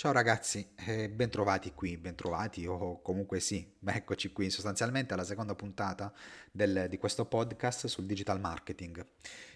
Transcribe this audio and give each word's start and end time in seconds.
Ciao 0.00 0.12
ragazzi, 0.12 0.66
eh, 0.86 1.10
bentrovati 1.10 1.74
qui, 1.74 1.98
bentrovati 1.98 2.64
o 2.64 3.02
comunque 3.02 3.38
sì, 3.38 3.70
eccoci 3.84 4.32
qui 4.32 4.48
sostanzialmente 4.48 5.12
alla 5.12 5.24
seconda 5.24 5.54
puntata 5.54 6.10
del- 6.50 6.86
di 6.88 6.96
questo 6.96 7.26
podcast 7.26 7.86
sul 7.86 8.06
digital 8.06 8.40
marketing. 8.40 9.04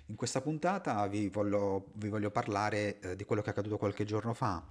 In 0.09 0.17
questa 0.17 0.43
puntata 0.43 1.07
vi 1.07 1.31
voglio, 1.31 1.93
vi 1.95 2.11
voglio 2.11 2.31
parlare 2.31 2.99
eh, 2.99 3.17
di 3.17 3.25
quello 3.25 3.41
che 3.41 3.49
è 3.49 3.51
accaduto 3.53 3.79
qualche 3.79 4.05
giorno 4.05 4.35
fa. 4.35 4.63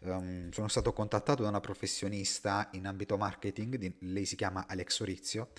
Ehm, 0.00 0.50
sono 0.50 0.68
stato 0.68 0.92
contattato 0.92 1.42
da 1.42 1.48
una 1.48 1.60
professionista 1.60 2.68
in 2.72 2.86
ambito 2.86 3.16
marketing, 3.16 3.76
di- 3.76 3.96
lei 4.00 4.26
si 4.26 4.36
chiama 4.36 4.66
Alex 4.68 5.00
Orizio, 5.00 5.52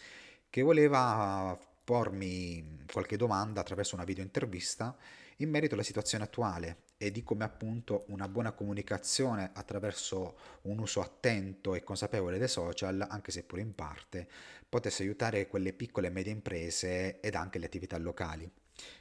che 0.51 0.61
voleva 0.61 1.57
pormi 1.83 2.85
qualche 2.91 3.17
domanda 3.17 3.61
attraverso 3.61 3.95
una 3.95 4.03
video 4.03 4.23
intervista 4.23 4.95
in 5.37 5.49
merito 5.49 5.73
alla 5.73 5.81
situazione 5.81 6.25
attuale 6.25 6.83
e 7.03 7.11
di 7.11 7.21
come 7.21 7.43
appunto 7.43 8.05
una 8.07 8.29
buona 8.29 8.53
comunicazione 8.53 9.49
attraverso 9.53 10.37
un 10.61 10.79
uso 10.79 11.01
attento 11.01 11.75
e 11.75 11.83
consapevole 11.83 12.37
dei 12.37 12.47
social, 12.47 13.05
anche 13.09 13.29
se 13.29 13.43
pure 13.43 13.59
in 13.59 13.75
parte, 13.75 14.25
potesse 14.69 15.03
aiutare 15.03 15.47
quelle 15.47 15.73
piccole 15.73 16.07
e 16.07 16.11
medie 16.11 16.31
imprese 16.31 17.19
ed 17.19 17.35
anche 17.35 17.59
le 17.59 17.65
attività 17.65 17.97
locali, 17.97 18.49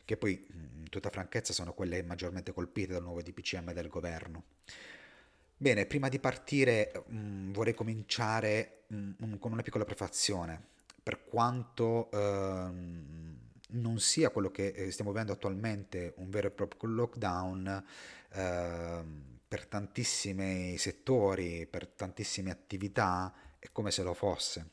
che 0.05 0.17
poi 0.17 0.45
in 0.51 0.89
tutta 0.91 1.11
franchezza 1.11 1.53
sono 1.53 1.75
quelle 1.75 2.03
maggiormente 2.03 2.53
colpite 2.53 2.93
dal 2.93 3.03
nuovo 3.03 3.23
DPCM 3.23 3.73
del 3.73 3.87
governo. 3.87 4.43
Bene, 5.57 5.87
prima 5.87 6.09
di 6.09 6.19
partire 6.19 7.05
mh, 7.07 7.53
vorrei 7.53 7.73
cominciare 7.73 8.83
mh, 8.89 9.37
con 9.39 9.53
una 9.53 9.63
piccola 9.63 9.85
prefazione. 9.85 10.71
Per 11.01 11.25
quanto 11.25 12.11
ehm, 12.11 13.32
non 13.73 13.99
sia 13.99 14.31
quello 14.31 14.51
che 14.51 14.69
eh, 14.69 14.91
stiamo 14.91 15.11
vivendo 15.11 15.33
attualmente 15.33 16.15
un 16.17 16.31
vero 16.31 16.49
e 16.49 16.51
proprio 16.51 16.91
lockdown, 16.91 17.85
ehm, 18.33 19.39
per 19.47 19.67
tantissimi 19.67 20.79
settori, 20.79 21.67
per 21.67 21.87
tantissime 21.87 22.51
attività, 22.51 23.33
è 23.59 23.69
come 23.71 23.91
se 23.91 24.03
lo 24.03 24.15
fosse. 24.15 24.71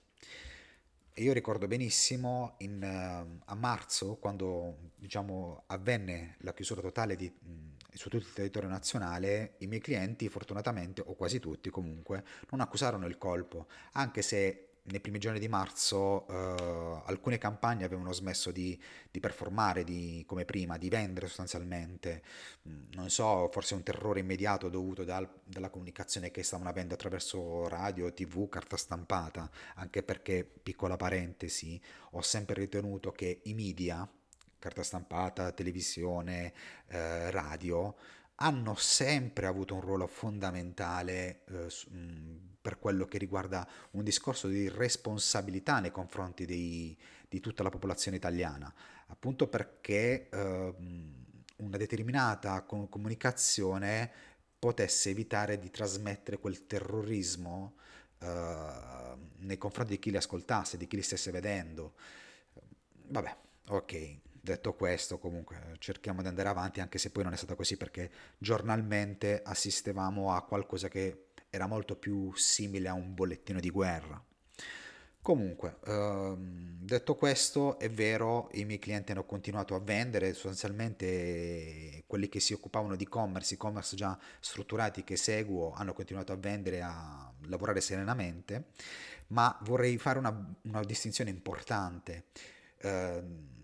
E 1.14 1.24
io 1.24 1.34
ricordo 1.34 1.68
benissimo 1.68 2.56
in, 2.60 2.82
eh, 2.82 3.42
a 3.44 3.56
marzo, 3.56 4.16
quando 4.16 4.92
diciamo, 4.96 5.64
avvenne 5.68 6.38
la 6.40 6.54
chiusura 6.54 6.80
totale 6.80 7.18
di, 7.18 7.30
mh, 7.30 7.76
su 7.94 8.10
tutto 8.10 8.24
il 8.24 8.34
territorio 8.34 8.70
nazionale, 8.70 9.56
i 9.58 9.68
miei 9.68 9.82
clienti, 9.82 10.30
fortunatamente, 10.30 11.02
o 11.06 11.16
quasi 11.16 11.40
tutti 11.40 11.70
comunque, 11.70 12.24
non 12.52 12.62
accusarono 12.62 13.06
il 13.06 13.18
colpo, 13.18 13.68
anche 13.94 14.22
se 14.22 14.69
nei 14.90 15.00
primi 15.00 15.20
giorni 15.20 15.40
di 15.40 15.48
marzo 15.48 16.28
eh, 16.28 17.02
alcune 17.06 17.38
campagne 17.38 17.86
avevano 17.86 18.12
smesso 18.14 18.52
di, 18.52 18.80
di 19.12 19.20
performare 19.20 19.84
di- 19.84 20.24
come 20.28 20.46
prima, 20.46 20.78
di 20.78 20.90
vendere 20.90 21.28
sostanzialmente. 21.28 22.22
Mm, 22.68 22.84
Non 22.94 23.10
so, 23.10 23.50
forse 23.52 23.74
un 23.76 23.84
terrore 23.84 24.20
immediato 24.20 24.70
dovuto 24.70 25.04
dal- 25.04 25.30
dalla 25.44 25.70
comunicazione 25.70 26.32
che 26.32 26.44
stavano 26.44 26.70
avendo 26.70 26.94
attraverso 26.94 27.68
radio, 27.68 28.12
TV, 28.14 28.50
carta 28.50 28.78
stampata, 28.78 29.50
anche 29.76 30.04
perché, 30.04 30.44
piccola 30.64 30.96
parentesi, 30.98 31.80
ho 32.12 32.22
sempre 32.22 32.56
ritenuto 32.56 33.12
che 33.12 33.42
i 33.44 33.54
media, 33.54 34.08
carta 34.60 34.84
stampata, 34.84 35.52
televisione, 35.52 36.54
eh, 36.88 37.32
radio, 37.32 37.96
hanno 38.42 38.76
sempre 38.76 39.46
avuto 39.48 39.76
un 39.76 39.82
ruolo 39.82 40.08
fondamentale 40.08 41.42
eh, 41.46 41.68
mh, 41.92 42.38
per 42.62 42.80
quello 42.80 43.06
che 43.06 43.18
riguarda 43.18 43.68
un 43.92 44.04
discorso 44.04 44.48
di 44.48 44.70
responsabilità 44.70 45.80
nei 45.80 45.92
confronti 45.92 46.46
dei- 46.46 46.98
di 47.28 47.40
tutta 47.40 47.64
la 47.64 47.70
popolazione 47.70 48.18
italiana, 48.18 48.74
appunto 49.08 49.48
perché 49.48 50.30
ehm, 50.30 51.14
una 51.58 51.78
determinata 51.78 52.62
co- 52.64 52.88
comunicazione 52.88 54.10
potesse 54.58 55.10
evitare 55.10 55.60
di 55.60 55.70
trasmettere 55.72 56.38
quel 56.40 56.66
terrorismo 56.66 57.76
eh, 58.20 58.28
nei 59.40 59.58
confronti 59.58 59.94
di 59.94 60.00
chi 60.00 60.12
li 60.12 60.18
ascoltasse, 60.18 60.78
di 60.78 60.88
chi 60.88 60.96
li 60.98 61.02
stesse 61.02 61.32
vedendo. 61.32 61.94
Vabbè, 63.08 63.36
ok. 63.70 64.20
Detto 64.50 64.74
questo, 64.74 65.20
comunque 65.20 65.76
cerchiamo 65.78 66.24
di 66.24 66.28
andare 66.28 66.50
avanti, 66.50 66.80
anche 66.80 66.98
se 66.98 67.12
poi 67.12 67.24
non 67.24 67.34
è 67.34 67.36
stato 67.36 67.56
così, 67.56 67.78
perché 67.78 68.10
giornalmente 68.40 69.44
assistevamo 69.46 70.34
a 70.34 70.44
qualcosa 70.44 70.88
che 70.88 71.26
era 71.52 71.68
molto 71.68 71.96
più 71.96 72.34
simile 72.34 72.88
a 72.88 72.94
un 72.94 73.14
bollettino 73.14 73.60
di 73.60 73.70
guerra. 73.70 74.20
Comunque, 75.22 75.78
ehm, 75.86 76.80
detto 76.80 77.16
questo, 77.16 77.78
è 77.78 77.92
vero, 77.92 78.50
i 78.54 78.66
miei 78.66 78.80
clienti 78.80 79.12
hanno 79.12 79.24
continuato 79.24 79.76
a 79.76 79.80
vendere, 79.80 80.34
sostanzialmente 80.34 82.06
quelli 82.08 82.28
che 82.28 82.40
si 82.40 82.54
occupavano 82.54 82.96
di 82.96 83.04
e-commerce, 83.04 83.54
e-commerce 83.54 83.96
già 83.96 84.18
strutturati 84.40 85.04
che 85.04 85.16
seguo, 85.16 85.74
hanno 85.74 85.94
continuato 85.94 86.32
a 86.32 86.38
vendere, 86.38 86.82
a 86.82 87.32
lavorare 87.42 87.82
serenamente, 87.82 88.70
ma 89.28 89.56
vorrei 89.62 90.00
fare 90.00 90.18
una, 90.18 90.56
una 90.64 90.84
distinzione 90.84 91.30
importante. 91.30 92.24
Ehm, 92.82 93.58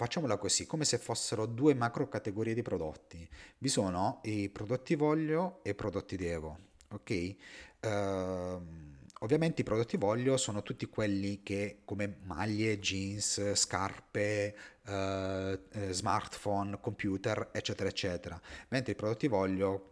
facciamola 0.00 0.38
così, 0.38 0.66
come 0.66 0.86
se 0.86 0.96
fossero 0.96 1.44
due 1.44 1.74
macro 1.74 2.08
categorie 2.08 2.54
di 2.54 2.62
prodotti. 2.62 3.28
Vi 3.58 3.68
sono 3.68 4.20
i 4.22 4.48
prodotti 4.48 4.94
voglio 4.94 5.60
e 5.62 5.70
i 5.70 5.74
prodotti 5.74 6.16
devo, 6.16 6.58
ok? 6.88 7.34
Ehm, 7.80 8.96
ovviamente 9.18 9.60
i 9.60 9.64
prodotti 9.64 9.98
voglio 9.98 10.38
sono 10.38 10.62
tutti 10.62 10.86
quelli 10.86 11.42
che 11.42 11.80
come 11.84 12.16
maglie, 12.22 12.78
jeans, 12.78 13.52
scarpe, 13.52 14.56
eh, 14.86 15.60
eh, 15.70 15.92
smartphone, 15.92 16.80
computer, 16.80 17.50
eccetera, 17.52 17.90
eccetera. 17.90 18.40
Mentre 18.68 18.92
i 18.92 18.96
prodotti 18.96 19.28
voglio, 19.28 19.90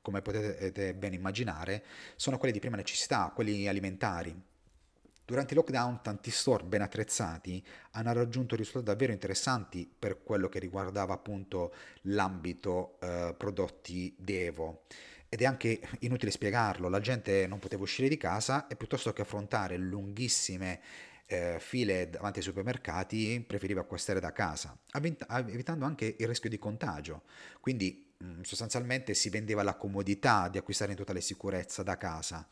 come 0.00 0.22
potete 0.22 0.94
ben 0.94 1.12
immaginare, 1.12 1.84
sono 2.16 2.38
quelli 2.38 2.54
di 2.54 2.60
prima 2.60 2.76
necessità, 2.76 3.30
quelli 3.34 3.68
alimentari. 3.68 4.48
Durante 5.30 5.54
il 5.54 5.60
lockdown 5.60 6.02
tanti 6.02 6.32
store 6.32 6.64
ben 6.64 6.82
attrezzati 6.82 7.64
hanno 7.92 8.12
raggiunto 8.12 8.56
risultati 8.56 8.86
davvero 8.86 9.12
interessanti 9.12 9.88
per 9.96 10.24
quello 10.24 10.48
che 10.48 10.58
riguardava 10.58 11.14
appunto 11.14 11.72
l'ambito 12.02 12.98
eh, 12.98 13.32
prodotti 13.38 14.12
Devo. 14.18 14.86
Ed 15.28 15.42
è 15.42 15.44
anche 15.44 15.80
inutile 16.00 16.32
spiegarlo, 16.32 16.88
la 16.88 16.98
gente 16.98 17.46
non 17.46 17.60
poteva 17.60 17.82
uscire 17.84 18.08
di 18.08 18.16
casa 18.16 18.66
e 18.66 18.74
piuttosto 18.74 19.12
che 19.12 19.22
affrontare 19.22 19.76
lunghissime 19.76 20.80
eh, 21.26 21.58
file 21.60 22.10
davanti 22.10 22.40
ai 22.40 22.44
supermercati 22.44 23.44
preferiva 23.46 23.82
acquistare 23.82 24.18
da 24.18 24.32
casa, 24.32 24.76
evitando 25.46 25.84
anche 25.84 26.16
il 26.18 26.26
rischio 26.26 26.50
di 26.50 26.58
contagio. 26.58 27.22
Quindi 27.60 28.14
mh, 28.18 28.40
sostanzialmente 28.40 29.14
si 29.14 29.30
vendeva 29.30 29.62
la 29.62 29.76
comodità 29.76 30.48
di 30.48 30.58
acquistare 30.58 30.90
in 30.90 30.96
totale 30.96 31.20
sicurezza 31.20 31.84
da 31.84 31.96
casa 31.96 32.48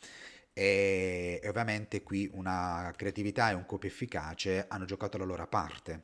e, 0.58 1.40
ovviamente 1.46 2.02
qui 2.02 2.28
una 2.32 2.92
creatività 2.96 3.50
e 3.50 3.54
un 3.54 3.64
copy 3.64 3.86
efficace 3.86 4.64
hanno 4.66 4.86
giocato 4.86 5.16
la 5.16 5.24
loro 5.24 5.46
parte. 5.46 6.02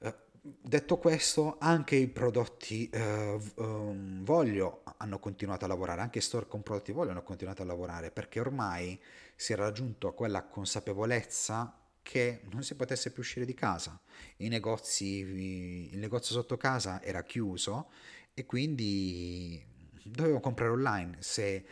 Eh, 0.00 0.14
Detto 0.60 0.98
questo, 0.98 1.56
anche 1.58 1.96
i 1.96 2.08
prodotti 2.08 2.88
eh, 2.90 3.40
ehm, 3.56 4.22
voglio 4.22 4.82
hanno 4.98 5.18
continuato 5.18 5.64
a 5.64 5.68
lavorare, 5.68 6.02
anche 6.02 6.18
i 6.18 6.22
store 6.22 6.46
con 6.46 6.62
prodotti 6.62 6.92
voglio 6.92 7.10
hanno 7.10 7.22
continuato 7.22 7.62
a 7.62 7.64
lavorare 7.64 8.10
perché 8.10 8.38
ormai 8.38 9.00
si 9.34 9.52
era 9.52 9.64
raggiunto 9.64 10.12
quella 10.12 10.44
consapevolezza 10.44 11.76
che 12.02 12.42
non 12.50 12.62
si 12.62 12.76
potesse 12.76 13.10
più 13.12 13.22
uscire 13.22 13.44
di 13.46 13.54
casa. 13.54 13.98
I 14.36 14.48
negozi, 14.48 15.90
il 15.90 15.98
negozio 15.98 16.34
sotto 16.34 16.56
casa 16.56 17.02
era 17.02 17.22
chiuso 17.24 17.90
e 18.34 18.46
quindi 18.46 19.64
dovevo 20.04 20.38
comprare 20.40 20.70
online. 20.70 21.16
Se 21.20 21.64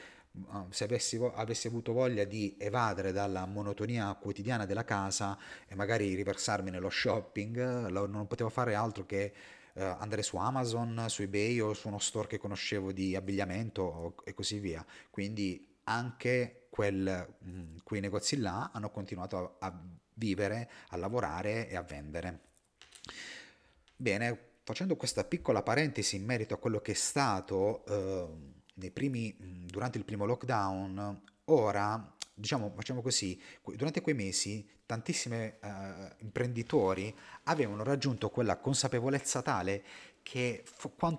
se 0.71 0.85
avessi, 0.85 1.17
avessi 1.35 1.69
avuto 1.69 1.93
voglia 1.93 2.25
di 2.25 2.57
evadere 2.59 3.13
dalla 3.13 3.47
monotonia 3.47 4.13
quotidiana 4.15 4.67
della 4.67 4.85
casa 4.85 5.39
e 5.67 5.75
magari 5.75 6.15
riversarmi 6.15 6.71
nello 6.71 6.91
shopping, 6.91 7.87
non 7.89 8.27
potevo 8.27 8.51
fare 8.51 8.75
altro 8.75 9.07
che 9.07 9.33
eh, 9.75 9.83
andare 9.83 10.23
su 10.23 10.37
Amazon, 10.37 11.07
su 11.09 11.23
eBay 11.23 11.61
o 11.61 11.75
su 11.75 11.89
uno 11.89 11.99
store 11.99 12.29
che 12.29 12.39
conoscevo 12.39 12.93
di 12.93 13.15
abbigliamento 13.15 14.17
e 14.25 14.35
così 14.35 14.59
via. 14.59 14.85
Quindi 15.11 15.77
anche 15.85 16.67
quel, 16.71 17.35
mh, 17.39 17.77
quei 17.85 18.01
negozi 18.01 18.39
là 18.39 18.71
hanno 18.73 18.91
continuato 18.91 19.57
a, 19.59 19.67
a 19.67 19.81
vivere, 20.15 20.71
a 20.89 20.97
lavorare 20.97 21.69
e 21.69 21.77
a 21.77 21.83
vendere. 21.83 22.41
Bene, 23.97 24.39
facendo 24.65 24.97
questa 24.97 25.25
piccola 25.25 25.63
parentesi 25.63 26.17
in 26.17 26.25
merito 26.25 26.55
a 26.55 26.59
quello 26.59 26.81
che 26.81 26.93
è 26.93 26.97
stato 26.97 27.85
eh, 27.87 28.54
primi, 28.93 29.35
durante 29.67 29.99
il 29.99 30.05
primo 30.05 30.25
lockdown, 30.25 31.23
ora, 31.47 32.15
diciamo, 32.35 32.73
facciamo 32.75 33.03
così, 33.03 33.41
durante 33.75 34.01
quei 34.01 34.15
mesi 34.15 34.67
tantissimi 34.87 35.53
imprenditori 36.19 37.15
avevano 37.45 37.83
raggiunto 37.85 38.29
quella 38.29 38.59
consapevolezza 38.59 39.43
tale 39.43 39.85
che 40.23 40.65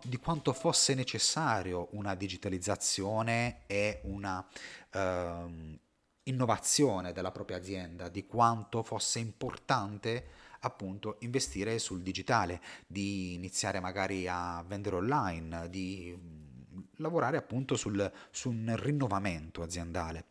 di 0.04 0.18
quanto 0.18 0.52
fosse 0.54 0.96
necessario 0.96 1.90
una 1.92 2.16
digitalizzazione 2.16 3.62
e 3.68 4.02
una 4.04 4.46
ehm, 4.92 5.80
innovazione 6.24 7.14
della 7.14 7.32
propria 7.32 7.58
azienda, 7.58 8.10
di 8.10 8.26
quanto 8.26 8.82
fosse 8.82 9.20
importante 9.20 10.28
appunto 10.62 11.18
investire 11.20 11.78
sul 11.78 12.02
digitale, 12.02 12.62
di 12.88 13.36
iniziare 13.36 13.80
magari 13.80 14.28
a 14.28 14.64
vendere 14.68 14.96
online, 14.96 15.70
di 15.70 16.18
lavorare 16.98 17.38
appunto 17.38 17.76
sul, 17.76 18.12
su 18.32 18.50
un 18.50 18.76
rinnovamento 18.78 19.62
aziendale. 19.62 20.26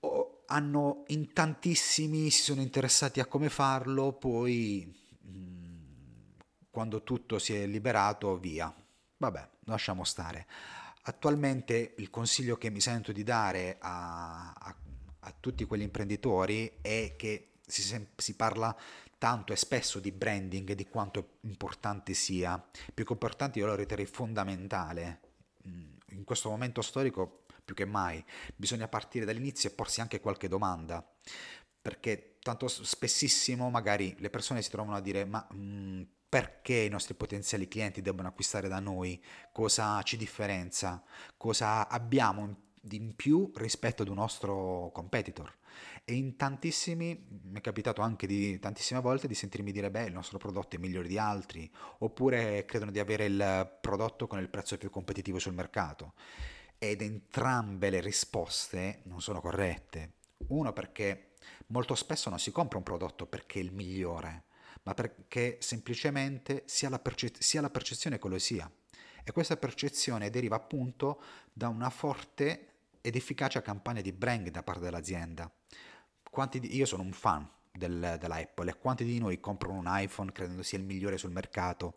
O 0.00 0.42
hanno 0.46 1.04
in 1.08 1.32
tantissimi 1.32 2.30
si 2.30 2.42
sono 2.42 2.60
interessati 2.60 3.20
a 3.20 3.26
come 3.26 3.48
farlo, 3.48 4.12
poi 4.12 4.92
mm, 5.26 5.82
quando 6.70 7.02
tutto 7.02 7.38
si 7.38 7.54
è 7.54 7.66
liberato, 7.66 8.38
via. 8.38 8.74
Vabbè, 9.16 9.48
lasciamo 9.64 10.04
stare. 10.04 10.46
Attualmente 11.04 11.94
il 11.96 12.10
consiglio 12.10 12.56
che 12.56 12.70
mi 12.70 12.80
sento 12.80 13.12
di 13.12 13.22
dare 13.22 13.78
a, 13.80 14.52
a, 14.52 14.76
a 15.20 15.34
tutti 15.38 15.64
quegli 15.64 15.82
imprenditori 15.82 16.78
è 16.80 17.14
che 17.16 17.52
si, 17.66 18.06
si, 18.16 18.34
parla 18.34 18.76
tanto 19.22 19.52
e 19.52 19.56
spesso 19.56 20.00
di 20.00 20.10
branding 20.10 20.72
di 20.72 20.88
quanto 20.88 21.38
importante 21.42 22.12
sia. 22.12 22.60
Più 22.92 23.04
che 23.04 23.12
importante 23.12 23.60
io 23.60 23.66
lo 23.66 23.76
riterrei 23.76 24.04
fondamentale. 24.04 25.20
Mm, 25.68 25.92
in 26.08 26.24
questo 26.24 26.50
momento 26.50 26.82
storico 26.82 27.44
più 27.64 27.76
che 27.76 27.84
mai 27.84 28.24
bisogna 28.56 28.88
partire 28.88 29.24
dall'inizio 29.24 29.68
e 29.68 29.74
porsi 29.74 30.00
anche 30.00 30.18
qualche 30.18 30.48
domanda. 30.48 31.08
Perché 31.80 32.38
tanto 32.40 32.66
spessissimo 32.66 33.70
magari 33.70 34.12
le 34.18 34.28
persone 34.28 34.60
si 34.60 34.70
trovano 34.70 34.96
a 34.96 35.00
dire 35.00 35.24
ma 35.24 35.46
mh, 35.48 35.56
mm, 35.56 36.02
perché 36.28 36.78
i 36.78 36.88
nostri 36.88 37.14
potenziali 37.14 37.68
clienti 37.68 38.02
debbono 38.02 38.26
acquistare 38.26 38.66
da 38.66 38.80
noi? 38.80 39.22
Cosa 39.52 40.02
ci 40.02 40.16
differenzia? 40.16 41.00
Cosa 41.36 41.86
abbiamo 41.88 42.56
in 42.90 43.14
più 43.14 43.52
rispetto 43.54 44.02
ad 44.02 44.08
un 44.08 44.16
nostro 44.16 44.90
competitor? 44.92 45.60
E 46.04 46.14
in 46.14 46.36
tantissimi, 46.36 47.26
mi 47.44 47.58
è 47.58 47.60
capitato 47.60 48.02
anche 48.02 48.26
di 48.26 48.58
tantissime 48.58 49.00
volte 49.00 49.28
di 49.28 49.34
sentirmi 49.34 49.70
dire 49.70 49.90
beh 49.90 50.06
il 50.06 50.12
nostro 50.12 50.36
prodotto 50.36 50.74
è 50.74 50.78
migliore 50.78 51.06
di 51.06 51.16
altri 51.16 51.70
oppure 51.98 52.64
credono 52.64 52.90
di 52.90 52.98
avere 52.98 53.26
il 53.26 53.78
prodotto 53.80 54.26
con 54.26 54.40
il 54.40 54.48
prezzo 54.48 54.76
più 54.78 54.90
competitivo 54.90 55.38
sul 55.38 55.54
mercato 55.54 56.14
ed 56.78 57.02
entrambe 57.02 57.90
le 57.90 58.00
risposte 58.00 59.02
non 59.04 59.20
sono 59.20 59.40
corrette. 59.40 60.14
Uno 60.48 60.72
perché 60.72 61.34
molto 61.68 61.94
spesso 61.94 62.28
non 62.28 62.40
si 62.40 62.50
compra 62.50 62.78
un 62.78 62.84
prodotto 62.84 63.26
perché 63.26 63.60
è 63.60 63.62
il 63.62 63.72
migliore, 63.72 64.46
ma 64.82 64.94
perché 64.94 65.58
semplicemente 65.60 66.64
sia 66.66 66.88
la, 66.88 66.98
perce- 66.98 67.32
sia 67.38 67.60
la 67.60 67.70
percezione 67.70 68.18
che 68.18 68.28
lo 68.28 68.38
sia. 68.40 68.68
E 69.22 69.30
questa 69.30 69.56
percezione 69.56 70.30
deriva 70.30 70.56
appunto 70.56 71.22
da 71.52 71.68
una 71.68 71.90
forte 71.90 72.70
ed 73.00 73.14
efficace 73.14 73.62
campagna 73.62 74.00
di 74.00 74.10
brand 74.10 74.48
da 74.48 74.64
parte 74.64 74.82
dell'azienda 74.82 75.48
quanti 76.32 76.60
di, 76.60 76.74
io 76.74 76.86
sono 76.86 77.02
un 77.02 77.12
fan 77.12 77.46
del, 77.70 78.16
della 78.18 78.38
e 78.38 78.78
quanti 78.80 79.04
di 79.04 79.18
noi 79.18 79.38
comprano 79.38 79.74
un 79.74 79.84
iPhone 79.86 80.32
credendo 80.32 80.62
sia 80.62 80.78
il 80.78 80.84
migliore 80.84 81.18
sul 81.18 81.30
mercato 81.30 81.96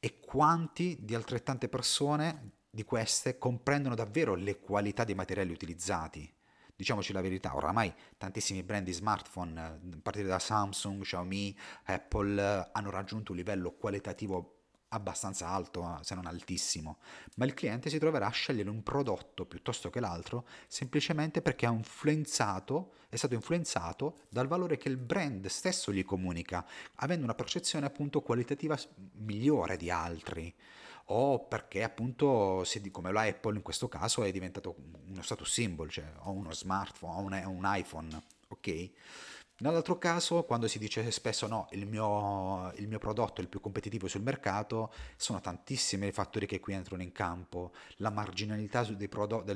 e 0.00 0.20
quanti 0.20 0.96
di 0.98 1.14
altrettante 1.14 1.68
persone 1.68 2.52
di 2.70 2.82
queste 2.84 3.36
comprendono 3.36 3.94
davvero 3.94 4.34
le 4.34 4.58
qualità 4.58 5.04
dei 5.04 5.14
materiali 5.14 5.52
utilizzati. 5.52 6.32
Diciamoci 6.74 7.12
la 7.12 7.20
verità, 7.20 7.54
oramai 7.54 7.92
tantissimi 8.16 8.62
brand 8.62 8.86
di 8.86 8.92
smartphone, 8.92 9.60
a 9.60 9.78
partire 10.00 10.28
da 10.28 10.38
Samsung, 10.38 11.02
Xiaomi, 11.02 11.54
Apple, 11.84 12.70
hanno 12.72 12.90
raggiunto 12.90 13.32
un 13.32 13.36
livello 13.36 13.72
qualitativo 13.72 14.57
abbastanza 14.88 15.48
alto, 15.48 15.98
se 16.02 16.14
non 16.14 16.26
altissimo, 16.26 16.98
ma 17.36 17.44
il 17.44 17.54
cliente 17.54 17.90
si 17.90 17.98
troverà 17.98 18.26
a 18.26 18.30
scegliere 18.30 18.70
un 18.70 18.82
prodotto 18.82 19.44
piuttosto 19.44 19.90
che 19.90 20.00
l'altro 20.00 20.46
semplicemente 20.66 21.42
perché 21.42 21.66
è, 21.66 22.92
è 23.08 23.16
stato 23.16 23.34
influenzato 23.34 24.20
dal 24.28 24.46
valore 24.46 24.76
che 24.76 24.88
il 24.88 24.96
brand 24.96 25.46
stesso 25.46 25.92
gli 25.92 26.04
comunica, 26.04 26.66
avendo 26.96 27.24
una 27.24 27.34
percezione 27.34 27.86
appunto 27.86 28.22
qualitativa 28.22 28.78
migliore 29.16 29.76
di 29.76 29.90
altri 29.90 30.54
o 31.10 31.46
perché 31.46 31.82
appunto 31.82 32.64
come 32.90 33.12
la 33.12 33.22
Apple 33.22 33.56
in 33.56 33.62
questo 33.62 33.88
caso 33.88 34.22
è 34.24 34.30
diventato 34.30 34.76
uno 35.06 35.22
status 35.22 35.50
symbol, 35.50 35.88
cioè 35.88 36.04
ho 36.20 36.32
uno 36.32 36.52
smartphone, 36.52 37.44
ho 37.44 37.50
un 37.50 37.62
iPhone, 37.64 38.22
ok? 38.48 38.90
Nell'altro 39.60 39.98
caso, 39.98 40.44
quando 40.44 40.68
si 40.68 40.78
dice 40.78 41.10
spesso 41.10 41.48
no, 41.48 41.66
il 41.72 41.84
mio, 41.84 42.72
il 42.76 42.86
mio, 42.86 42.98
prodotto 42.98 43.40
è 43.40 43.42
il 43.42 43.48
più 43.48 43.60
competitivo 43.60 44.06
sul 44.06 44.22
mercato, 44.22 44.92
sono 45.16 45.40
tantissimi 45.40 46.06
i 46.06 46.12
fattori 46.12 46.46
che 46.46 46.60
qui 46.60 46.74
entrano 46.74 47.02
in 47.02 47.10
campo. 47.10 47.72
La 47.96 48.10
marginalità 48.10 48.84
sul, 48.84 48.96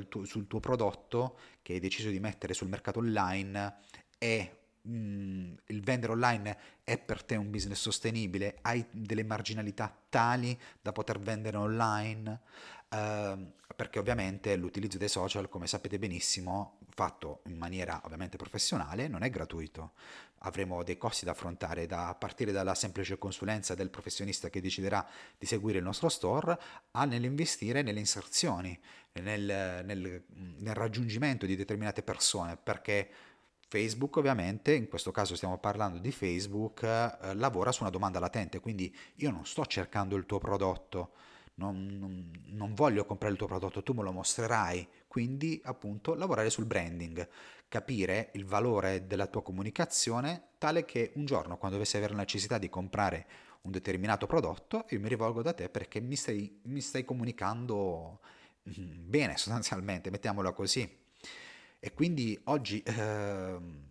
tuo, 0.09 0.25
sul 0.25 0.49
tuo 0.49 0.59
prodotto 0.59 1.39
che 1.63 1.75
hai 1.75 1.81
deciso 1.81 2.09
di 2.09 2.19
mettere 2.19 2.53
sul 2.53 2.69
mercato 2.69 2.99
online 2.99 3.77
è 4.19 4.62
il 4.85 5.81
vendere 5.83 6.13
online 6.13 6.59
è 6.83 6.99
per 6.99 7.23
te 7.23 7.37
un 7.37 7.51
business 7.51 7.81
sostenibile, 7.81 8.59
hai 8.63 8.85
delle 8.91 9.23
marginalità 9.25 9.95
tali 10.09 10.59
da 10.81 10.93
poter 10.93 11.19
vendere 11.19 11.57
online, 11.57 12.41
eh, 12.89 13.53
perché 13.77 13.99
ovviamente 13.99 14.57
l'utilizzo 14.57 14.99
dei 14.99 15.09
social, 15.09 15.49
come 15.49 15.67
sapete 15.67 15.99
benissimo, 15.99 16.79
fatto 16.95 17.41
in 17.47 17.57
maniera 17.57 18.01
ovviamente 18.05 18.37
professionale, 18.37 19.09
non 19.09 19.23
è 19.23 19.31
gratuito. 19.31 19.93
Avremo 20.45 20.83
dei 20.83 20.99
costi 20.99 21.25
da 21.25 21.31
affrontare, 21.31 21.87
da 21.87 22.15
partire 22.19 22.51
dalla 22.51 22.75
semplice 22.75 23.17
consulenza 23.17 23.77
del 23.77 23.91
professionista 23.91 24.51
che 24.51 24.61
deciderà 24.61 25.07
di 25.39 25.47
seguire 25.47 25.79
il 25.79 25.85
nostro 25.85 26.09
store, 26.09 26.59
a 26.91 27.05
nell'investire 27.05 27.83
nelle 27.83 28.01
inserzioni, 28.01 28.79
nel, 29.13 29.85
nel, 29.85 30.25
nel 30.27 30.75
raggiungimento 30.75 31.47
di 31.47 31.55
determinate 31.55 32.03
persone, 32.03 32.57
perché 32.57 33.09
Facebook 33.73 34.17
ovviamente, 34.17 34.75
in 34.75 34.87
questo 34.87 35.13
caso 35.13 35.35
stiamo 35.35 35.57
parlando 35.57 35.97
di 35.97 36.13
Facebook, 36.13 36.83
eh, 36.83 37.35
lavora 37.35 37.73
su 37.73 37.81
una 37.81 37.91
domanda 37.91 38.19
latente, 38.19 38.61
quindi 38.61 38.95
io 39.15 39.31
non 39.31 39.47
sto 39.47 39.65
cercando 39.65 40.15
il 40.15 40.27
tuo 40.27 40.37
prodotto, 40.37 41.13
non, 41.55 41.87
non, 41.99 42.31
non, 42.49 42.75
voglio 42.75 43.07
comprare 43.07 43.33
il 43.33 43.39
tuo 43.39 43.49
prodotto, 43.49 43.83
tu 43.83 43.95
me 43.95 44.03
lo 44.03 44.13
mostrerai, 44.13 44.87
quindi 45.09 45.59
appunto 45.65 46.13
lavorare 46.13 46.51
sul 46.51 46.67
branding, 46.67 47.27
capire 47.67 48.29
il 48.35 48.45
valore 48.45 49.07
della 49.07 49.27
tua 49.27 49.43
comunicazione 49.43 50.49
tale 50.59 50.85
che 50.85 51.13
un 51.15 51.25
giorno 51.25 51.57
quando 51.57 51.79
dovessi 51.79 51.97
avere 51.97 52.13
la 52.13 52.21
necessità 52.21 52.59
di 52.59 52.69
comprare 52.69 53.27
un 53.63 53.71
determinato 53.71 54.27
prodotto, 54.27 54.85
io 54.91 55.01
mi 55.01 55.09
rivolgo 55.09 55.41
da 55.41 55.55
te 55.55 55.71
perché 55.71 55.99
mi 55.99 56.17
stai, 56.17 56.61
mi 56.65 56.83
stai 56.83 57.07
comunicando 57.07 58.21
mm, 58.69 59.09
bene 59.09 59.35
sostanzialmente, 59.41 60.11
mettiamola 60.11 60.53
così. 60.53 61.01
E 61.85 61.93
quindi 61.93 62.39
oggi... 62.45 62.81
Eh, 62.83 63.91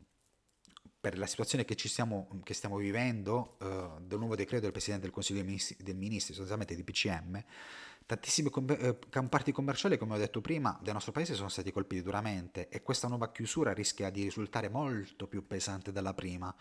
per 1.02 1.18
la 1.18 1.26
situazione 1.26 1.66
che, 1.66 1.76
stiamo, 1.76 2.28
che 2.44 2.54
stiamo, 2.54 2.78
vivendo, 2.78 3.58
uh, 3.60 4.00
del 4.06 4.20
nuovo 4.20 4.36
decreto 4.36 4.62
del 4.62 4.72
Presidente 4.72 5.06
del 5.06 5.12
Consiglio 5.12 5.40
dei 5.40 5.48
Ministri, 5.48 5.76
del 5.84 5.96
Ministri 5.96 6.36
sostanzialmente 6.36 6.76
di 6.76 6.84
PCM, 6.84 7.44
tantissimi 8.06 8.52
com- 8.52 8.70
eh, 8.70 9.00
comparti 9.10 9.52
commerciali, 9.52 9.98
come 9.98 10.14
ho 10.14 10.18
detto 10.20 10.42
prima, 10.42 10.80
del 10.80 10.94
nostro 10.94 11.12
paese 11.12 11.34
sono 11.34 11.50
stati 11.50 11.72
colpiti 11.72 12.04
duramente 12.04 12.70
e 12.70 12.84
questa 12.84 13.08
nuova 13.08 13.32
chiusura 13.32 13.74
rischia 13.74 14.12
di 14.12 14.22
risultare 14.22 14.70
molto 14.70 15.26
più 15.26 15.48
pesante 15.48 15.92
della 15.92 16.14
prima 16.14 16.56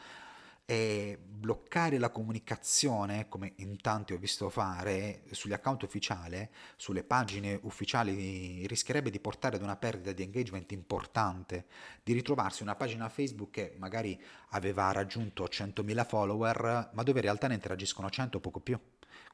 e 0.71 1.19
bloccare 1.21 1.99
la 1.99 2.11
comunicazione, 2.11 3.29
come 3.29 3.55
in 3.57 3.81
tanti 3.81 4.13
ho 4.13 4.19
visto 4.19 4.49
fare, 4.51 5.23
sugli 5.33 5.53
account 5.53 5.83
ufficiali, 5.83 6.49
sulle 6.77 7.03
pagine 7.03 7.59
ufficiali, 7.63 8.65
rischierebbe 8.69 9.11
di 9.11 9.19
portare 9.19 9.57
ad 9.57 9.63
una 9.63 9.75
perdita 9.75 10.13
di 10.13 10.23
engagement 10.23 10.71
importante, 10.71 11.67
di 12.05 12.13
ritrovarsi 12.13 12.63
una 12.63 12.77
pagina 12.77 13.09
Facebook 13.09 13.51
che 13.51 13.75
magari 13.79 14.17
aveva 14.51 14.93
raggiunto 14.93 15.43
100.000 15.43 16.07
follower, 16.07 16.91
ma 16.93 17.03
dove 17.03 17.19
in 17.19 17.25
realtà 17.25 17.49
ne 17.49 17.55
interagiscono 17.55 18.09
100 18.09 18.37
o 18.37 18.41
poco 18.41 18.61
più. 18.61 18.79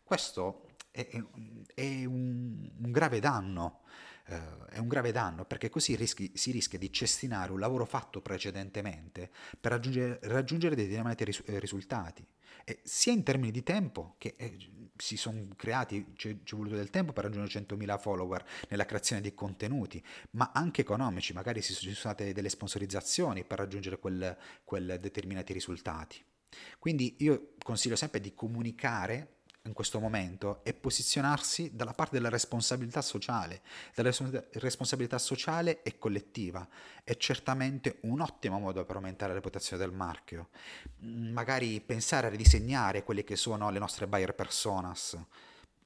Questo 0.02 0.68
è, 0.90 1.06
è 1.74 2.04
un, 2.06 2.70
un 2.82 2.90
grave 2.90 3.20
danno 3.20 3.80
eh, 4.26 4.66
è 4.70 4.78
un 4.78 4.88
grave 4.88 5.12
danno 5.12 5.44
perché 5.44 5.68
così 5.70 5.94
rischi, 5.94 6.32
si 6.34 6.50
rischia 6.50 6.78
di 6.78 6.92
cestinare 6.92 7.52
un 7.52 7.60
lavoro 7.60 7.84
fatto 7.84 8.20
precedentemente 8.20 9.30
per 9.60 9.72
raggiungere, 9.72 10.18
raggiungere 10.22 10.74
determinati 10.74 11.24
ris- 11.24 11.42
eh, 11.46 11.58
risultati, 11.58 12.26
e 12.64 12.80
sia 12.82 13.12
in 13.12 13.22
termini 13.22 13.52
di 13.52 13.62
tempo 13.62 14.16
che 14.18 14.34
eh, 14.36 14.56
si 14.96 15.16
sono 15.16 15.48
creati, 15.56 16.12
c'è, 16.16 16.42
c'è, 16.42 16.56
voluto 16.56 16.74
del 16.74 16.90
tempo 16.90 17.12
per 17.12 17.24
raggiungere 17.24 17.64
100.000 17.64 17.98
follower 17.98 18.44
nella 18.68 18.84
creazione 18.84 19.22
di 19.22 19.34
contenuti, 19.34 20.04
ma 20.32 20.50
anche 20.52 20.80
economici, 20.80 21.32
magari 21.32 21.62
ci 21.62 21.72
sono 21.72 21.94
state 21.94 22.32
delle 22.32 22.48
sponsorizzazioni 22.48 23.44
per 23.44 23.58
raggiungere 23.58 23.98
quel, 23.98 24.36
quel 24.64 24.98
determinati 25.00 25.52
risultati. 25.52 26.24
Quindi 26.78 27.16
io 27.18 27.54
consiglio 27.62 27.96
sempre 27.96 28.20
di 28.20 28.34
comunicare 28.34 29.35
in 29.66 29.72
questo 29.72 30.00
momento 30.00 30.60
è 30.62 30.72
posizionarsi 30.72 31.70
dalla 31.74 31.92
parte 31.92 32.16
della 32.16 32.28
responsabilità 32.28 33.02
sociale, 33.02 33.60
della 33.94 34.12
responsabilità 34.52 35.18
sociale 35.18 35.82
e 35.82 35.98
collettiva. 35.98 36.66
È 37.04 37.16
certamente 37.16 37.98
un 38.02 38.20
ottimo 38.20 38.58
modo 38.58 38.84
per 38.84 38.96
aumentare 38.96 39.32
la 39.32 39.38
reputazione 39.38 39.82
del 39.82 39.92
marchio. 39.92 40.48
Magari 40.98 41.80
pensare 41.80 42.28
a 42.28 42.30
ridisegnare 42.30 43.02
quelle 43.02 43.24
che 43.24 43.36
sono 43.36 43.70
le 43.70 43.78
nostre 43.78 44.06
buyer 44.06 44.34
personas, 44.34 45.18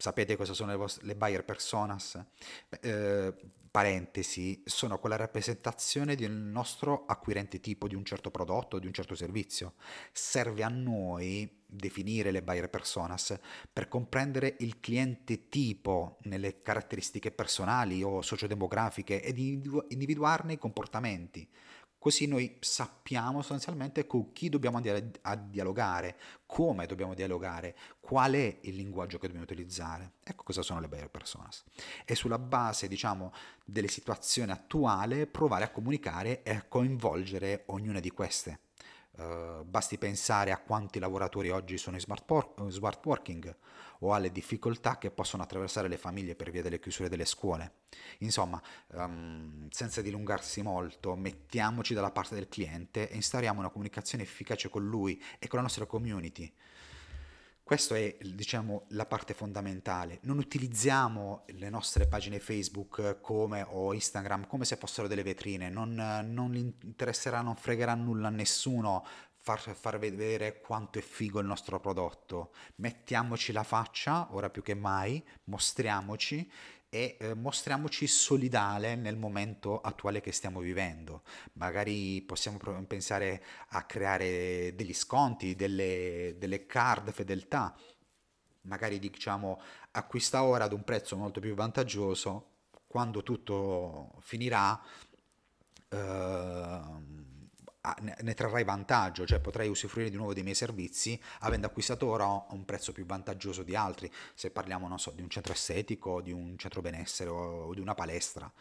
sapete 0.00 0.37
cosa 0.37 0.54
sono 0.54 0.71
le, 0.71 0.76
vostre, 0.76 1.07
le 1.07 1.14
buyer 1.14 1.45
personas? 1.45 2.19
Eh, 2.80 3.35
parentesi, 3.71 4.62
sono 4.64 4.99
quella 4.99 5.16
rappresentazione 5.16 6.16
del 6.16 6.33
nostro 6.33 7.04
acquirente 7.07 7.61
tipo 7.61 7.87
di 7.87 7.95
un 7.95 8.04
certo 8.04 8.30
prodotto, 8.30 8.80
di 8.80 8.87
un 8.87 8.92
certo 8.92 9.14
servizio. 9.14 9.75
Serve 10.11 10.64
a 10.64 10.69
noi 10.69 11.59
definire 11.66 12.33
le 12.33 12.42
buyer 12.42 12.69
personas 12.69 13.38
per 13.73 13.87
comprendere 13.87 14.57
il 14.59 14.80
cliente 14.80 15.49
tipo 15.49 16.19
nelle 16.23 16.62
caratteristiche 16.62 17.30
personali 17.30 18.02
o 18.02 18.23
sociodemografiche 18.23 19.23
ed 19.23 19.38
individuarne 19.38 20.54
i 20.54 20.59
comportamenti. 20.59 21.49
Così 22.00 22.26
noi 22.26 22.57
sappiamo 22.61 23.40
sostanzialmente 23.40 24.07
con 24.07 24.33
chi 24.33 24.49
dobbiamo 24.49 24.78
andare 24.78 25.11
a 25.21 25.37
dialogare, 25.37 26.19
come 26.47 26.87
dobbiamo 26.87 27.12
dialogare, 27.12 27.76
qual 28.00 28.33
è 28.33 28.59
il 28.62 28.75
linguaggio 28.75 29.19
che 29.19 29.26
dobbiamo 29.26 29.45
utilizzare. 29.45 30.12
Ecco 30.25 30.45
cosa 30.45 30.62
sono 30.62 30.80
le 30.80 30.88
buyer 30.88 31.11
personas. 31.11 31.62
E 32.07 32.14
sulla 32.14 32.38
base, 32.38 32.88
diciamo, 32.88 33.35
delle 33.66 33.88
situazioni 33.88 34.50
attuali, 34.50 35.26
provare 35.26 35.64
a 35.64 35.71
comunicare 35.71 36.42
e 36.42 36.54
a 36.54 36.64
coinvolgere 36.66 37.64
ognuna 37.66 38.00
di 38.00 38.11
queste. 38.11 38.61
Uh, 39.12 39.64
basti 39.64 39.99
pensare 39.99 40.52
a 40.52 40.59
quanti 40.59 40.99
lavoratori 40.99 41.50
oggi 41.50 41.76
sono 41.76 41.97
in 41.97 42.02
smart, 42.02 42.25
por- 42.25 42.55
smart 42.69 43.05
working 43.05 43.55
o 44.00 44.14
alle 44.14 44.31
difficoltà 44.31 44.99
che 44.99 45.11
possono 45.11 45.43
attraversare 45.43 45.88
le 45.88 45.99
famiglie 45.99 46.37
per 46.37 46.50
via 46.50 46.62
delle 46.62 46.79
chiusure 46.79 47.09
delle 47.09 47.25
scuole. 47.25 47.73
Insomma, 48.19 48.62
um, 48.93 49.69
senza 49.71 50.00
dilungarsi 50.00 50.62
molto, 50.62 51.17
mettiamoci 51.17 51.93
dalla 51.93 52.12
parte 52.12 52.35
del 52.35 52.49
cliente 52.49 53.11
e 53.11 53.17
instauriamo 53.17 53.59
una 53.59 53.69
comunicazione 53.69 54.23
efficace 54.25 54.69
con 54.69 54.87
lui 54.87 55.21
e 55.38 55.49
con 55.49 55.59
la 55.59 55.64
nostra 55.64 55.87
community. 55.87 56.50
Questa 57.71 57.97
è, 57.97 58.17
diciamo, 58.35 58.87
la 58.89 59.07
parte 59.07 59.33
fondamentale. 59.33 60.19
Non 60.23 60.39
utilizziamo 60.39 61.45
le 61.50 61.71
nostre 61.71 62.09
pagine 62.09 62.41
Facebook 62.41 63.21
come, 63.21 63.65
o 63.65 63.95
Instagram 63.95 64.49
come 64.49 64.65
se 64.65 64.75
fossero 64.75 65.07
delle 65.07 65.23
vetrine, 65.23 65.69
non, 65.71 65.95
non 66.29 66.57
interesserà, 66.57 67.43
non 67.43 67.55
fregherà 67.55 67.95
nulla 67.95 68.27
a 68.27 68.33
nessuno 68.33 69.07
far, 69.40 69.59
far 69.75 69.99
vedere 69.99 70.61
quanto 70.61 70.99
è 70.99 71.02
figo 71.02 71.40
il 71.40 71.47
nostro 71.47 71.80
prodotto. 71.80 72.52
Mettiamoci 72.76 73.52
la 73.52 73.64
faccia, 73.64 74.28
ora 74.32 74.50
più 74.50 74.62
che 74.62 74.75
mai, 74.75 75.25
mostriamoci 75.44 76.50
e 76.92 77.16
eh, 77.20 77.35
mostriamoci 77.35 78.06
solidale 78.06 78.97
nel 78.97 79.16
momento 79.16 79.80
attuale 79.80 80.20
che 80.20 80.32
stiamo 80.32 80.61
vivendo. 80.61 81.23
Magari 81.54 82.20
possiamo 82.23 82.59
pensare 82.87 83.42
a 83.68 83.85
creare 83.85 84.75
degli 84.75 84.94
sconti, 84.94 85.54
delle, 85.54 86.35
delle 86.38 86.66
card 86.66 87.12
fedeltà. 87.12 87.75
Magari 88.62 88.99
diciamo 88.99 89.61
acquista 89.92 90.42
ora 90.42 90.64
ad 90.64 90.73
un 90.73 90.85
prezzo 90.85 91.16
molto 91.16 91.40
più 91.40 91.54
vantaggioso, 91.54 92.49
quando 92.87 93.23
tutto 93.23 94.12
finirà. 94.20 94.78
Uh, 95.92 97.00
ne 98.21 98.35
trarrai 98.35 98.65
vantaggio, 98.65 99.27
cioè 99.27 99.41
potrai 99.41 99.69
usufruire 99.69 100.11
di 100.11 100.17
nuovo 100.17 100.35
dei 100.35 100.43
miei 100.43 100.55
servizi 100.55 101.21
avendo 101.41 101.67
acquistato 101.67 102.07
ora 102.07 102.27
a 102.27 102.47
un 102.51 102.65
prezzo 102.65 102.93
più 102.93 103.07
vantaggioso 103.07 103.63
di 103.63 103.75
altri, 103.75 104.11
se 104.35 104.51
parliamo, 104.51 104.87
non 104.87 104.99
so, 104.99 105.11
di 105.13 105.23
un 105.23 105.31
centro 105.31 105.53
estetico, 105.53 106.21
di 106.21 106.33
un 106.33 106.57
centro 106.59 106.83
benessere 106.83 107.31
o 107.31 107.73
di 107.73 107.81
una 107.81 107.95
palestra. 107.95 108.53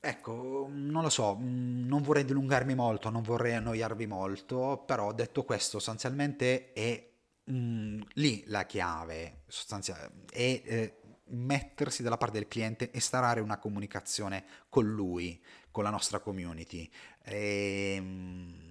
Ecco, 0.00 0.68
non 0.70 1.02
lo 1.02 1.08
so, 1.08 1.36
non 1.40 2.02
vorrei 2.02 2.24
dilungarmi 2.24 2.76
molto, 2.76 3.10
non 3.10 3.22
vorrei 3.22 3.54
annoiarvi 3.54 4.06
molto, 4.06 4.84
però 4.86 5.12
detto 5.12 5.42
questo, 5.42 5.78
sostanzialmente 5.78 6.72
è 6.72 7.04
mh, 7.44 8.00
lì 8.14 8.44
la 8.46 8.64
chiave, 8.64 9.42
sostanzialmente, 9.48 10.32
è 10.32 10.62
eh, 10.64 10.94
mettersi 11.30 12.02
dalla 12.02 12.16
parte 12.16 12.38
del 12.38 12.48
cliente 12.48 12.90
e 12.90 13.00
starare 13.00 13.40
una 13.40 13.58
comunicazione 13.58 14.44
con 14.68 14.86
lui, 14.86 15.42
con 15.70 15.84
la 15.84 15.90
nostra 15.90 16.18
community. 16.20 16.88
E, 17.22 17.94
ehm, 17.96 18.66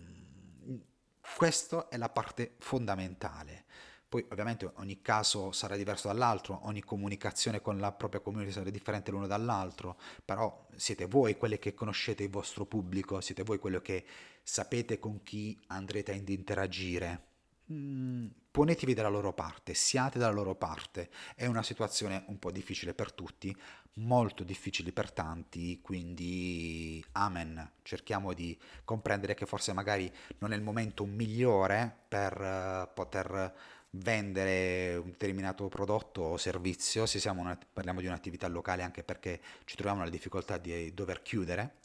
questa 1.35 1.87
è 1.89 1.97
la 1.97 2.09
parte 2.09 2.55
fondamentale. 2.59 3.65
Poi 4.09 4.25
ovviamente 4.29 4.71
ogni 4.75 5.01
caso 5.01 5.51
sarà 5.51 5.75
diverso 5.75 6.07
dall'altro, 6.07 6.61
ogni 6.63 6.81
comunicazione 6.81 7.61
con 7.61 7.77
la 7.77 7.91
propria 7.91 8.21
community 8.21 8.53
sarà 8.53 8.69
differente 8.69 9.11
l'uno 9.11 9.27
dall'altro, 9.27 9.97
però 10.23 10.65
siete 10.75 11.05
voi 11.07 11.35
quelli 11.35 11.59
che 11.59 11.73
conoscete 11.73 12.23
il 12.23 12.29
vostro 12.29 12.65
pubblico, 12.65 13.19
siete 13.19 13.43
voi 13.43 13.59
quelli 13.59 13.81
che 13.81 14.05
sapete 14.41 14.97
con 14.97 15.23
chi 15.23 15.59
andrete 15.67 16.13
ad 16.13 16.29
interagire. 16.29 17.35
Mm, 17.71 18.27
ponetevi 18.49 18.93
dalla 18.93 19.09
loro 19.09 19.33
parte, 19.33 19.73
siate 19.73 20.17
dalla 20.17 20.33
loro 20.33 20.55
parte. 20.55 21.09
È 21.35 21.45
una 21.45 21.63
situazione 21.63 22.23
un 22.27 22.39
po' 22.39 22.51
difficile 22.51 22.93
per 22.93 23.11
tutti, 23.11 23.55
molto 23.95 24.43
difficile 24.43 24.91
per 24.93 25.11
tanti, 25.11 25.81
quindi 25.81 27.03
amen. 27.13 27.71
Cerchiamo 27.83 28.33
di 28.33 28.57
comprendere 28.85 29.33
che 29.33 29.45
forse 29.45 29.73
magari 29.73 30.11
non 30.39 30.53
è 30.53 30.55
il 30.55 30.61
momento 30.61 31.05
migliore 31.05 31.93
per 32.07 32.39
uh, 32.39 32.93
poter 32.93 33.53
vendere 33.91 34.95
un 34.95 35.09
determinato 35.09 35.67
prodotto 35.67 36.21
o 36.21 36.37
servizio, 36.37 37.05
se 37.05 37.27
una, 37.29 37.57
parliamo 37.73 37.99
di 37.99 38.07
un'attività 38.07 38.47
locale 38.47 38.83
anche 38.83 39.03
perché 39.03 39.41
ci 39.65 39.75
troviamo 39.75 39.99
nella 39.99 40.11
difficoltà 40.11 40.57
di 40.57 40.93
dover 40.93 41.21
chiudere, 41.21 41.75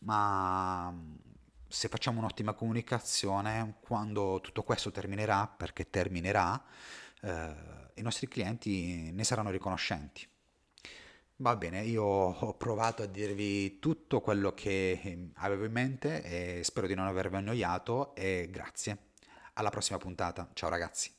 ma 0.00 0.94
se 1.68 1.88
facciamo 1.88 2.18
un'ottima 2.18 2.54
comunicazione, 2.54 3.76
quando 3.80 4.40
tutto 4.42 4.62
questo 4.62 4.90
terminerà, 4.90 5.46
perché 5.46 5.90
terminerà, 5.90 6.62
eh, 7.22 7.54
i 7.94 8.02
nostri 8.02 8.28
clienti 8.28 9.10
ne 9.12 9.24
saranno 9.24 9.50
riconoscenti. 9.50 10.26
Va 11.40 11.54
bene, 11.54 11.84
io 11.84 12.02
ho 12.02 12.54
provato 12.54 13.02
a 13.02 13.06
dirvi 13.06 13.78
tutto 13.78 14.20
quello 14.20 14.54
che 14.54 15.30
avevo 15.34 15.64
in 15.66 15.72
mente 15.72 16.22
e 16.22 16.64
spero 16.64 16.88
di 16.88 16.94
non 16.94 17.06
avervi 17.06 17.36
annoiato 17.36 18.14
e 18.16 18.48
grazie. 18.50 19.06
Alla 19.54 19.70
prossima 19.70 19.98
puntata. 19.98 20.50
Ciao 20.54 20.68
ragazzi. 20.68 21.17